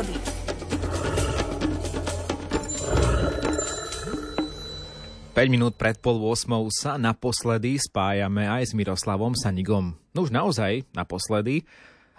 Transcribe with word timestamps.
prírody. 0.00 0.16
Minút 5.40 5.80
pred 5.80 5.96
pol 5.96 6.20
8 6.20 6.52
sa 6.68 7.00
naposledy 7.00 7.80
spájame 7.80 8.44
aj 8.44 8.70
s 8.70 8.72
Miroslavom 8.76 9.32
Sanigom. 9.32 9.96
No 10.12 10.28
už 10.28 10.36
naozaj 10.36 10.84
naposledy, 10.92 11.64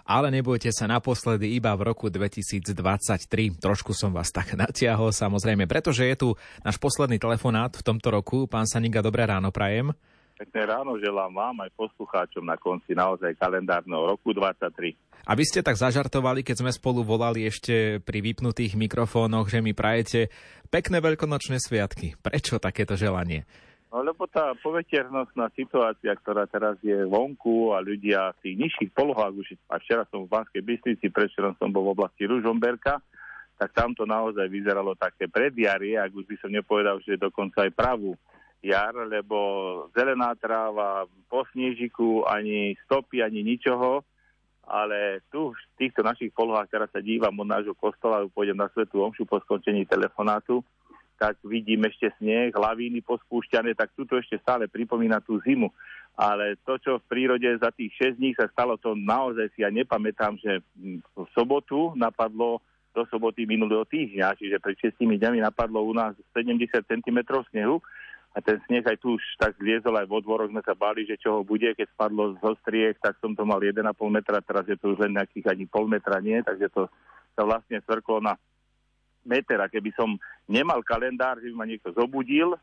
ale 0.02 0.34
nebojte 0.34 0.74
sa 0.74 0.90
naposledy 0.90 1.54
iba 1.54 1.70
v 1.78 1.86
roku 1.86 2.10
2023. 2.10 3.62
Trošku 3.62 3.94
som 3.94 4.10
vás 4.10 4.34
tak 4.34 4.54
natiahol, 4.58 5.14
samozrejme, 5.14 5.70
pretože 5.70 6.02
je 6.02 6.16
tu 6.18 6.28
náš 6.66 6.82
posledný 6.82 7.22
telefonát 7.22 7.70
v 7.70 7.86
tomto 7.86 8.10
roku. 8.10 8.50
Pán 8.50 8.66
Saniga, 8.66 9.06
dobré 9.06 9.22
ráno 9.22 9.54
prajem. 9.54 9.94
Pekné 10.32 10.62
ráno 10.64 10.96
želám 10.96 11.32
vám 11.32 11.56
aj 11.62 11.70
poslucháčom 11.76 12.42
na 12.42 12.56
konci 12.56 12.96
naozaj 12.96 13.36
kalendárneho 13.36 14.08
roku 14.08 14.32
23. 14.32 15.28
Aby 15.28 15.44
ste 15.46 15.62
tak 15.62 15.78
zažartovali, 15.78 16.42
keď 16.42 16.66
sme 16.66 16.72
spolu 16.74 17.06
volali 17.06 17.46
ešte 17.46 18.02
pri 18.02 18.18
vypnutých 18.24 18.74
mikrofónoch, 18.74 19.46
že 19.46 19.62
mi 19.62 19.70
prajete 19.70 20.32
pekné 20.72 20.98
veľkonočné 20.98 21.62
sviatky. 21.62 22.18
Prečo 22.18 22.58
takéto 22.58 22.98
želanie? 22.98 23.46
No 23.92 24.00
lebo 24.00 24.24
tá 24.24 24.56
poveternostná 24.64 25.52
situácia, 25.52 26.16
ktorá 26.16 26.48
teraz 26.48 26.80
je 26.80 26.96
vonku 27.04 27.76
a 27.76 27.84
ľudia 27.84 28.32
v 28.40 28.40
tých 28.40 28.56
nižších 28.56 28.90
polohách, 28.96 29.36
už 29.36 29.52
a 29.68 29.76
včera 29.76 30.08
som 30.08 30.24
v 30.24 30.32
Banskej 30.32 30.64
Bystrici, 30.64 31.12
predvčerom 31.12 31.52
som 31.60 31.68
bol 31.68 31.84
v 31.84 31.92
oblasti 31.92 32.24
Ružomberka, 32.24 33.04
tak 33.60 33.70
tam 33.76 33.92
to 33.92 34.08
naozaj 34.08 34.48
vyzeralo 34.48 34.96
také 34.96 35.28
predjarie, 35.28 36.00
ak 36.00 36.08
už 36.08 36.24
by 36.24 36.36
som 36.40 36.50
nepovedal, 36.50 37.04
že 37.04 37.20
dokonca 37.20 37.68
aj 37.68 37.76
pravú 37.76 38.16
jar, 38.62 38.94
lebo 38.94 39.36
zelená 39.90 40.38
tráva, 40.38 41.04
po 41.26 41.42
snežiku, 41.50 42.22
ani 42.24 42.78
stopy, 42.86 43.20
ani 43.20 43.42
ničoho. 43.42 44.06
Ale 44.62 45.26
tu 45.34 45.50
v 45.50 45.58
týchto 45.74 46.06
našich 46.06 46.30
polohách, 46.30 46.70
teraz 46.70 46.88
sa 46.94 47.02
dívam 47.02 47.34
od 47.34 47.50
nášho 47.50 47.74
kostola, 47.74 48.22
pôjdem 48.30 48.54
na 48.54 48.70
Svetú 48.70 49.02
Omšu 49.02 49.26
po 49.26 49.42
skončení 49.42 49.82
telefonátu, 49.90 50.62
tak 51.18 51.34
vidím 51.42 51.82
ešte 51.86 52.14
sneh, 52.18 52.54
lavíny 52.54 53.02
pospúšťané, 53.02 53.74
tak 53.74 53.90
tu 53.98 54.06
ešte 54.06 54.38
stále 54.38 54.70
pripomína 54.70 55.18
tú 55.18 55.42
zimu. 55.42 55.70
Ale 56.14 56.58
to, 56.62 56.78
čo 56.78 57.02
v 57.02 57.08
prírode 57.10 57.46
za 57.58 57.74
tých 57.74 57.90
6 58.14 58.22
dní 58.22 58.30
sa 58.38 58.46
stalo, 58.54 58.78
to 58.78 58.94
naozaj 58.94 59.50
si 59.54 59.66
ja 59.66 59.70
nepamätám, 59.70 60.38
že 60.38 60.62
v 61.14 61.26
sobotu 61.34 61.94
napadlo 61.98 62.62
do 62.92 63.02
soboty 63.08 63.48
minulého 63.48 63.88
týždňa, 63.88 64.36
čiže 64.36 64.60
pred 64.60 64.76
6 64.78 65.00
dňami 65.00 65.40
napadlo 65.40 65.80
u 65.82 65.92
nás 65.96 66.12
70 66.36 66.68
cm 66.84 67.18
snehu 67.50 67.80
a 68.32 68.38
ten 68.40 68.56
sneh 68.64 68.80
aj 68.80 68.96
tu 68.96 69.20
už 69.20 69.24
tak 69.36 69.60
zliezol, 69.60 69.92
aj 70.00 70.08
vo 70.08 70.24
dvoroch 70.24 70.48
sme 70.48 70.64
sa 70.64 70.72
báli, 70.72 71.04
že 71.04 71.20
čo 71.20 71.40
ho 71.40 71.40
bude, 71.44 71.68
keď 71.76 71.84
spadlo 71.92 72.32
z 72.36 72.40
ostriek, 72.40 72.96
tak 72.96 73.20
som 73.20 73.36
to 73.36 73.44
mal 73.44 73.60
1,5 73.60 73.84
metra, 74.08 74.40
teraz 74.40 74.64
je 74.64 74.76
to 74.80 74.96
už 74.96 75.04
len 75.04 75.20
nejakých 75.20 75.52
ani 75.52 75.68
pol 75.68 75.84
metra 75.84 76.16
nie, 76.24 76.40
takže 76.40 76.72
to 76.72 76.88
sa 77.36 77.44
vlastne 77.44 77.76
svrklo 77.84 78.24
na 78.24 78.40
meter 79.28 79.60
a 79.60 79.68
keby 79.68 79.92
som 79.92 80.16
nemal 80.48 80.80
kalendár, 80.80 81.38
že 81.44 81.52
by 81.52 81.54
ma 81.60 81.66
niekto 81.68 81.92
zobudil, 81.92 82.56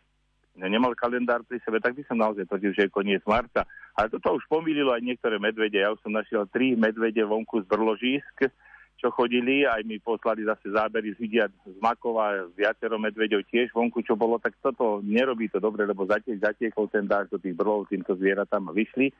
nemal 0.67 0.92
kalendár 0.98 1.45
pri 1.48 1.61
sebe, 1.64 1.80
tak 1.80 1.95
by 1.95 2.04
som 2.04 2.20
naozaj 2.20 2.44
tvrdil, 2.50 2.76
že 2.76 2.83
je 2.89 2.92
koniec 2.92 3.23
marca. 3.23 3.64
Ale 3.95 4.11
toto 4.11 4.36
už 4.36 4.44
pomýlilo 4.52 4.92
aj 4.92 5.06
niektoré 5.06 5.39
medvede. 5.39 5.80
Ja 5.80 5.95
už 5.95 6.04
som 6.04 6.11
našiel 6.11 6.50
tri 6.52 6.76
medvede 6.76 7.23
vonku 7.23 7.64
z 7.64 7.66
brložísk, 7.70 8.52
čo 9.00 9.16
chodili, 9.16 9.64
aj 9.64 9.88
mi 9.88 9.95
poslali 9.95 10.44
zase 10.44 10.75
zábery 10.75 11.16
z 11.16 11.19
vidia 11.23 11.45
z 11.47 11.80
Makova, 11.80 12.52
viacero 12.52 13.00
medveďov 13.00 13.47
tiež 13.47 13.72
vonku, 13.72 14.03
čo 14.03 14.19
bolo, 14.19 14.36
tak 14.44 14.59
toto 14.59 15.00
nerobí 15.00 15.47
to 15.47 15.64
dobre, 15.64 15.88
lebo 15.88 16.03
zatiek 16.03 16.36
zatiekol 16.36 16.92
ten 16.92 17.08
dáž 17.08 17.31
do 17.31 17.39
tých 17.39 17.55
brlov 17.55 17.88
týmto 17.88 18.20
zvieratám 18.20 18.67
a 18.67 18.75
vyšli. 18.75 19.16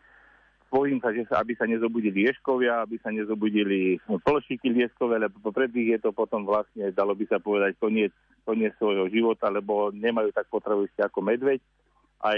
Bojím 0.70 1.02
sa, 1.02 1.10
že 1.10 1.26
sa, 1.26 1.42
aby 1.42 1.58
sa 1.58 1.66
nezobudili 1.66 2.30
ješkovia, 2.30 2.86
aby 2.86 3.02
sa 3.02 3.10
nezobudili 3.10 3.98
plšiky 4.06 4.70
lieskové, 4.70 5.18
lebo 5.18 5.50
pred 5.50 5.74
nich 5.74 5.98
je 5.98 6.00
to 6.04 6.14
potom 6.14 6.46
vlastne, 6.46 6.94
dalo 6.94 7.18
by 7.18 7.26
sa 7.26 7.42
povedať, 7.42 7.74
koniec, 7.82 8.14
koniec 8.46 8.78
svojho 8.78 9.10
života, 9.10 9.50
lebo 9.50 9.90
nemajú 9.90 10.30
tak 10.30 10.46
potrebu 10.52 10.86
ako 11.02 11.20
medveď. 11.26 11.58
Aj 12.22 12.38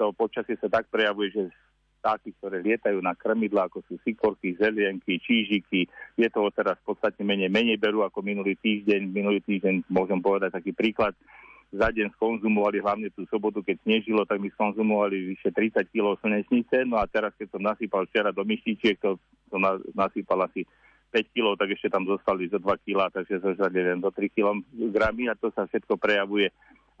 to 0.00 0.16
počasie 0.16 0.56
sa 0.56 0.72
tak 0.72 0.88
prejavuje, 0.88 1.28
že 1.36 1.42
vtáky, 2.00 2.32
ktoré 2.40 2.64
lietajú 2.64 2.98
na 3.04 3.12
krmidla, 3.12 3.68
ako 3.68 3.84
sú 3.84 4.00
sikorky, 4.00 4.56
zelienky, 4.56 5.20
čížiky. 5.20 5.84
Je 6.16 6.28
toho 6.32 6.48
teraz 6.48 6.80
v 6.80 6.96
podstate 6.96 7.20
menej, 7.20 7.52
menej 7.52 7.76
berú 7.76 8.00
ako 8.00 8.24
minulý 8.24 8.56
týždeň. 8.56 9.12
Minulý 9.12 9.44
týždeň 9.44 9.84
môžem 9.92 10.18
povedať 10.24 10.56
taký 10.56 10.72
príklad. 10.72 11.12
Za 11.70 11.92
deň 11.94 12.10
skonzumovali 12.18 12.82
hlavne 12.82 13.14
tú 13.14 13.22
sobotu, 13.30 13.62
keď 13.62 13.78
snežilo, 13.86 14.26
tak 14.26 14.42
my 14.42 14.50
skonzumovali 14.50 15.36
vyše 15.36 15.54
30 15.54 15.86
kg 15.92 16.18
slnečnice. 16.18 16.82
No 16.88 16.98
a 16.98 17.06
teraz, 17.06 17.30
keď 17.38 17.54
som 17.54 17.62
nasypal 17.62 18.08
včera 18.10 18.34
do 18.34 18.42
myštičiek, 18.42 18.98
to 18.98 19.20
som 19.52 19.62
nasypal 19.94 20.50
asi 20.50 20.66
5 21.14 21.30
kg, 21.30 21.54
tak 21.54 21.70
ešte 21.70 21.86
tam 21.86 22.06
zostali 22.10 22.50
zo 22.50 22.58
2 22.58 22.66
kg, 22.82 23.10
takže 23.14 23.38
zožrali 23.38 23.86
len 23.86 24.02
do 24.02 24.10
3 24.10 24.34
kg 24.34 24.50
a 25.30 25.34
to 25.38 25.54
sa 25.54 25.66
všetko 25.70 25.94
prejavuje 25.94 26.50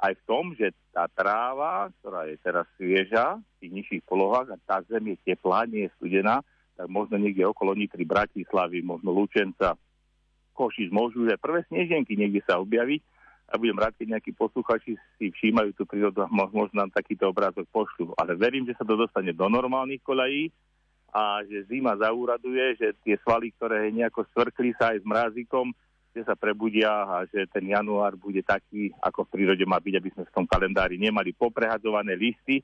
aj 0.00 0.16
v 0.16 0.22
tom, 0.24 0.44
že 0.56 0.72
tá 0.90 1.04
tráva, 1.12 1.92
ktorá 2.00 2.24
je 2.24 2.36
teraz 2.40 2.64
svieža 2.80 3.36
v 3.36 3.56
tých 3.60 3.72
nižších 3.72 4.02
polohách 4.08 4.56
a 4.56 4.62
tá 4.64 4.76
zem 4.88 5.12
je 5.12 5.16
teplá, 5.28 5.68
nie 5.68 5.86
je 5.86 5.94
studená, 6.00 6.40
tak 6.74 6.88
možno 6.88 7.20
niekde 7.20 7.44
okolo 7.44 7.76
Nitry, 7.76 8.08
Bratislavy, 8.08 8.80
možno 8.80 9.12
Lučenca, 9.12 9.76
Košic 10.56 10.88
môžu 10.88 11.28
že 11.28 11.40
prvé 11.40 11.64
sneženky 11.68 12.16
niekde 12.16 12.40
sa 12.48 12.56
objaviť 12.60 13.00
a 13.50 13.58
budem 13.58 13.76
rád, 13.76 13.98
keď 13.98 14.16
nejakí 14.16 14.32
posluchači 14.32 14.94
si 15.18 15.26
všímajú 15.34 15.74
tú 15.74 15.82
prírodu 15.84 16.22
a 16.22 16.30
možno 16.30 16.86
nám 16.86 16.94
takýto 16.94 17.26
obrázok 17.28 17.66
pošlu. 17.74 18.14
Ale 18.14 18.38
verím, 18.38 18.62
že 18.62 18.78
sa 18.78 18.86
to 18.86 18.94
dostane 18.94 19.34
do 19.34 19.50
normálnych 19.50 20.00
kolají 20.06 20.54
a 21.10 21.42
že 21.42 21.66
zima 21.66 21.98
zaúraduje, 21.98 22.78
že 22.78 22.94
tie 23.02 23.18
svaly, 23.26 23.50
ktoré 23.58 23.90
nejako 23.90 24.22
svrkli 24.30 24.70
sa 24.78 24.94
aj 24.94 25.02
s 25.02 25.06
mrázikom, 25.06 25.74
že 26.10 26.26
sa 26.26 26.34
prebudia 26.34 26.90
a 26.90 27.22
že 27.30 27.46
ten 27.46 27.70
január 27.70 28.18
bude 28.18 28.42
taký, 28.42 28.90
ako 28.98 29.26
v 29.26 29.32
prírode 29.38 29.62
má 29.62 29.78
byť, 29.78 29.94
aby 29.94 30.10
sme 30.10 30.24
v 30.26 30.34
tom 30.34 30.46
kalendári 30.46 30.98
nemali 30.98 31.30
poprehadzované 31.30 32.18
listy. 32.18 32.58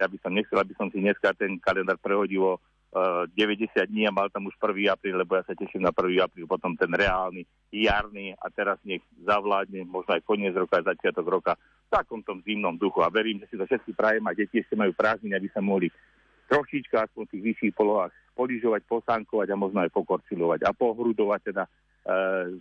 Ja 0.00 0.08
by 0.08 0.16
som 0.20 0.32
nechcel, 0.32 0.56
aby 0.56 0.72
som 0.76 0.88
si 0.88 1.04
dneska 1.04 1.36
ten 1.36 1.60
kalendár 1.60 2.00
prehodil 2.00 2.40
o 2.40 2.54
uh, 2.56 3.28
90 3.36 3.68
dní 3.92 4.08
a 4.08 4.12
mal 4.12 4.32
tam 4.32 4.48
už 4.48 4.56
1. 4.56 4.88
apríl, 4.88 5.16
lebo 5.16 5.36
ja 5.36 5.44
sa 5.44 5.52
teším 5.52 5.84
na 5.84 5.92
1. 5.92 6.24
apríl, 6.24 6.48
potom 6.48 6.72
ten 6.72 6.88
reálny, 6.88 7.44
jarný 7.68 8.32
a 8.40 8.48
teraz 8.48 8.80
nech 8.84 9.04
zavládne 9.24 9.84
možno 9.84 10.16
aj 10.16 10.24
koniec 10.24 10.56
roka, 10.56 10.80
aj 10.80 10.96
začiatok 10.96 11.26
roka 11.28 11.52
v 11.56 11.88
takom 11.92 12.24
tom 12.24 12.40
zimnom 12.48 12.80
duchu. 12.80 13.04
A 13.04 13.12
verím, 13.12 13.44
že 13.44 13.52
si 13.52 13.56
to 13.60 13.68
všetci 13.68 13.92
prajem 13.92 14.24
a 14.24 14.32
deti 14.32 14.64
ešte 14.64 14.72
majú 14.72 14.96
prázdniny, 14.96 15.36
aby 15.36 15.48
sa 15.52 15.60
mohli 15.60 15.92
trošička 16.48 17.10
aspoň 17.10 17.22
v 17.28 17.32
tých 17.36 17.44
vyšších 17.52 17.74
polohách 17.76 18.14
poližovať, 18.36 18.84
posánkovať 18.88 19.48
a 19.52 19.56
možno 19.60 19.80
aj 19.84 19.90
pokorčilovať 19.92 20.68
a 20.68 20.70
pohrudovať 20.76 21.40
teda 21.52 21.64
uh, 21.64 22.52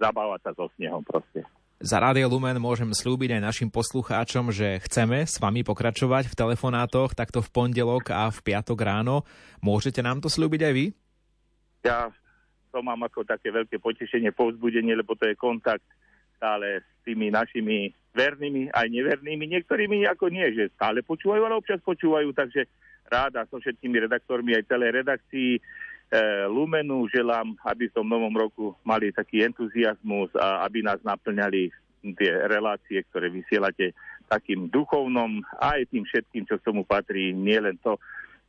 zabávať 0.00 0.40
sa 0.46 0.50
so 0.56 0.66
snehom 0.76 1.04
proste. 1.04 1.44
Za 1.84 2.00
Rádio 2.00 2.30
Lumen 2.32 2.56
môžem 2.62 2.88
slúbiť 2.88 3.36
aj 3.36 3.42
našim 3.44 3.68
poslucháčom, 3.68 4.54
že 4.54 4.80
chceme 4.88 5.26
s 5.28 5.36
vami 5.36 5.66
pokračovať 5.66 6.32
v 6.32 6.38
telefonátoch 6.38 7.12
takto 7.12 7.44
v 7.44 7.52
pondelok 7.52 8.08
a 8.14 8.32
v 8.32 8.38
piatok 8.40 8.78
ráno. 8.80 9.26
Môžete 9.60 10.00
nám 10.00 10.24
to 10.24 10.32
slúbiť 10.32 10.60
aj 10.64 10.72
vy? 10.72 10.86
Ja 11.84 12.08
to 12.72 12.80
mám 12.80 13.04
ako 13.04 13.28
také 13.28 13.52
veľké 13.52 13.82
potešenie, 13.82 14.32
povzbudenie, 14.32 14.96
lebo 14.96 15.12
to 15.12 15.28
je 15.28 15.36
kontakt 15.36 15.84
stále 16.40 16.80
s 16.80 16.88
tými 17.04 17.28
našimi 17.28 17.92
vernými 18.16 18.72
aj 18.72 18.86
nevernými. 18.88 19.44
Niektorými 19.44 20.08
ako 20.08 20.32
nie, 20.32 20.46
že 20.56 20.72
stále 20.74 21.04
počúvajú, 21.04 21.42
ale 21.44 21.58
občas 21.58 21.82
počúvajú, 21.84 22.32
takže 22.32 22.64
ráda 23.10 23.44
so 23.50 23.60
všetkými 23.60 24.08
redaktormi 24.08 24.56
aj 24.56 24.70
celej 24.70 25.04
redakcii 25.04 25.50
Lumenu 26.50 27.08
želám, 27.10 27.58
aby 27.66 27.90
v 27.90 28.06
novom 28.06 28.34
roku 28.34 28.76
mali 28.86 29.10
taký 29.10 29.42
entuziasmus 29.42 30.30
a 30.38 30.62
aby 30.62 30.84
nás 30.84 31.02
naplňali 31.02 31.72
tie 32.12 32.32
relácie, 32.46 33.00
ktoré 33.08 33.32
vysielate 33.32 33.96
takým 34.28 34.68
duchovnom 34.68 35.40
aj 35.58 35.88
tým 35.88 36.04
všetkým, 36.04 36.44
čo 36.44 36.60
k 36.60 36.66
tomu 36.66 36.84
patrí, 36.84 37.32
nie 37.32 37.56
len 37.56 37.80
to, 37.80 37.96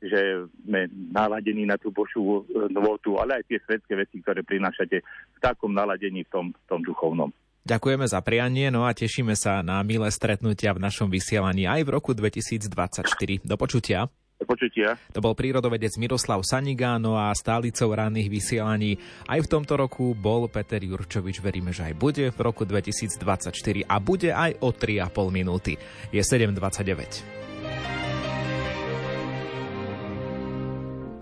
že 0.04 0.46
sme 0.68 0.92
naladení 0.92 1.64
na 1.64 1.80
tú 1.80 1.90
Božú 1.90 2.44
nôtu, 2.70 3.16
ale 3.16 3.42
aj 3.42 3.44
tie 3.48 3.60
svetské 3.64 3.96
veci, 3.96 4.20
ktoré 4.20 4.44
prinášate 4.44 5.02
v 5.02 5.38
takom 5.40 5.72
naladení 5.72 6.28
v 6.28 6.30
tom, 6.30 6.46
v 6.52 6.66
tom 6.68 6.84
duchovnom. 6.84 7.32
Ďakujeme 7.66 8.06
za 8.06 8.22
prianie, 8.22 8.70
no 8.70 8.86
a 8.86 8.94
tešíme 8.94 9.34
sa 9.34 9.66
na 9.66 9.82
milé 9.82 10.14
stretnutia 10.14 10.78
v 10.78 10.86
našom 10.86 11.10
vysielaní 11.10 11.66
aj 11.66 11.82
v 11.82 11.90
roku 11.90 12.14
2024. 12.14 13.10
Do 13.42 13.56
počutia. 13.58 14.06
Počutia. 14.46 14.96
To 15.12 15.20
bol 15.20 15.34
prírodovedec 15.34 15.98
Miroslav 15.98 16.46
Sanigáno 16.46 17.18
a 17.18 17.34
stálicou 17.34 17.90
ranných 17.90 18.30
vysielaní. 18.30 19.02
Aj 19.26 19.42
v 19.42 19.50
tomto 19.50 19.76
roku 19.76 20.14
bol 20.14 20.46
Peter 20.48 20.80
Jurčovič, 20.80 21.42
veríme, 21.42 21.74
že 21.74 21.90
aj 21.92 21.94
bude 21.98 22.26
v 22.30 22.40
roku 22.40 22.64
2024 22.64 23.50
a 23.90 23.96
bude 23.98 24.30
aj 24.30 24.62
o 24.62 24.70
3,5 24.70 25.12
minúty. 25.34 25.76
Je 26.14 26.22
7.29. 26.22 27.46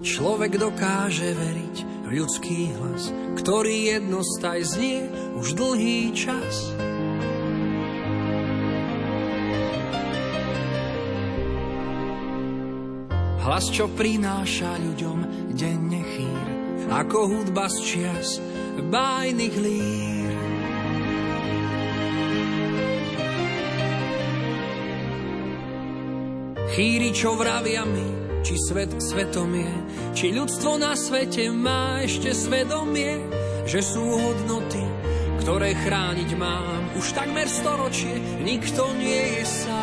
Človek 0.03 0.59
dokáže 0.59 1.31
veriť 1.31 1.75
v 2.03 2.07
ľudský 2.19 2.75
hlas, 2.75 3.15
ktorý 3.39 3.95
jednostaj 3.95 4.59
znie 4.67 5.07
už 5.39 5.55
dlhý 5.55 6.11
čas. 6.11 6.75
Hlas, 13.43 13.67
čo 13.67 13.91
prináša 13.91 14.79
ľuďom 14.79 15.51
denne 15.51 15.99
chýr, 16.15 16.47
ako 16.87 17.27
hudba 17.27 17.67
z 17.67 17.77
čias 17.83 18.39
bájnych 18.87 19.55
lír. 19.59 20.31
Chýri, 26.71 27.11
čo 27.11 27.35
vravia 27.35 27.83
mi, 27.83 28.07
či 28.47 28.55
svet 28.55 28.95
svetom 28.95 29.51
je, 29.51 29.75
či 30.15 30.31
ľudstvo 30.31 30.79
na 30.79 30.95
svete 30.95 31.51
má 31.51 31.99
ešte 31.99 32.31
svedomie, 32.31 33.27
že 33.67 33.83
sú 33.83 34.07
hodnoty, 34.07 34.87
ktoré 35.43 35.75
chrániť 35.75 36.31
mám. 36.39 36.95
Už 36.95 37.11
takmer 37.11 37.51
storočie 37.51 38.23
nikto 38.39 38.87
nie 38.95 39.35
je 39.35 39.43
sám. 39.43 39.82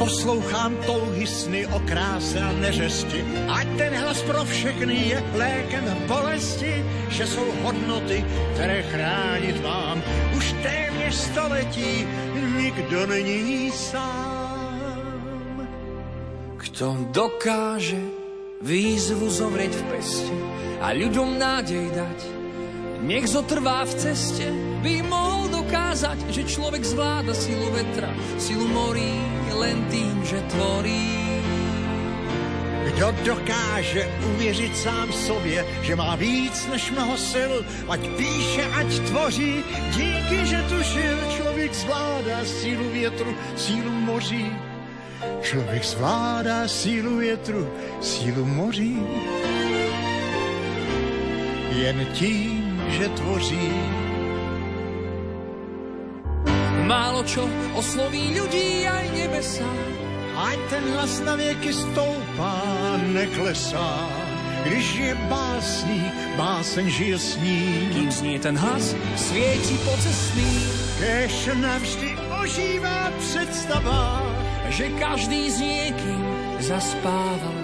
Poslouchám 0.00 0.80
touhy 0.88 1.28
sny 1.28 1.68
o 1.76 1.78
kráse 1.84 2.40
a 2.40 2.52
neřesti, 2.56 3.20
ať 3.52 3.66
ten 3.76 3.92
hlas 4.00 4.24
pro 4.24 4.44
všechny 4.48 4.96
je 5.12 5.20
lékem 5.36 5.84
bolesti, 6.08 6.80
že 7.12 7.26
jsou 7.26 7.44
hodnoty, 7.62 8.24
které 8.54 8.82
chránit 8.82 9.60
mám. 9.60 10.00
Už 10.36 10.56
téměř 10.64 11.14
století 11.14 12.08
nikdo 12.56 13.06
není 13.06 13.70
sám. 13.70 15.68
Kto 16.56 16.96
dokáže 17.12 18.00
výzvu 18.64 19.28
zovrieť 19.28 19.72
v 19.76 19.82
peste 19.92 20.32
a 20.80 20.96
ľuďom 20.96 21.36
nádej 21.36 21.92
dať, 21.92 22.18
nech 23.04 23.28
zotrvá 23.28 23.84
v 23.84 23.92
ceste, 24.00 24.48
by 24.80 25.04
mohol 25.04 25.59
dokázať, 25.70 26.18
že 26.34 26.50
človek 26.50 26.82
zvláda 26.82 27.30
silu 27.30 27.70
vetra, 27.70 28.10
silu 28.42 28.66
morí, 28.74 29.22
len 29.54 29.86
tým, 29.86 30.18
že 30.26 30.42
tvorí. 30.50 31.14
Kdo 32.90 33.14
dokáže 33.22 34.02
uvěřit 34.34 34.74
sám 34.74 35.14
sobě, 35.14 35.62
že 35.86 35.94
má 35.94 36.18
víc 36.18 36.66
než 36.66 36.90
mnoho 36.90 37.14
sil, 37.30 37.52
ať 37.86 38.02
píše, 38.18 38.66
ať 38.66 38.88
tvoří, 39.14 39.62
díky, 39.94 40.38
že 40.42 40.58
tušil, 40.66 41.18
člověk 41.38 41.70
zvládá 41.74 42.38
sílu 42.44 42.90
větru, 42.90 43.30
sílu 43.54 43.90
moří. 44.10 44.50
Člověk 45.42 45.84
zvládá 45.84 46.66
sílu 46.66 47.22
větru, 47.22 47.62
sílu 48.02 48.42
moří. 48.42 48.98
Jen 51.78 52.06
tím, 52.18 52.82
že 52.90 53.06
tvoří. 53.08 53.99
Málo 56.90 57.22
čo 57.22 57.46
osloví 57.78 58.34
ľudí 58.34 58.82
aj 58.82 59.06
nebesá. 59.14 59.70
Ať 60.34 60.58
ten 60.74 60.84
hlas 60.90 61.22
na 61.22 61.38
věky 61.38 61.70
stoupá, 61.70 62.58
neklesá. 63.14 64.10
Když 64.66 64.86
je 64.98 65.12
básník, 65.30 66.14
báseň 66.34 66.86
žije 66.90 67.18
s 67.18 67.30
ním. 67.38 67.94
Kým 67.94 68.10
znie 68.10 68.38
ten 68.42 68.58
hlas, 68.58 68.98
svieti 69.14 69.78
pocestný, 69.86 70.52
Kež 70.98 71.54
navždy 71.62 72.10
ožívá 72.42 73.14
představa, 73.22 74.26
že 74.74 74.90
každý 74.98 75.46
s 75.46 75.62
niekým 75.62 76.22
zaspáva. 76.58 77.54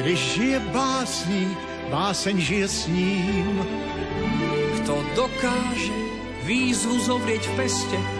když 0.00 0.36
je 0.36 0.58
básník, 0.72 1.58
báseň 1.92 2.36
žije 2.40 2.68
s 2.68 2.80
ním. 2.88 3.60
Kto 4.80 5.04
dokáže 5.12 5.92
výzvu 6.48 7.04
zovrieť 7.04 7.44
v 7.44 7.52
peste 7.60 8.19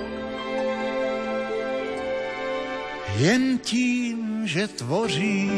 Jen 3.17 3.57
tím, 3.57 4.47
že 4.47 4.67
tvoří. 4.67 5.51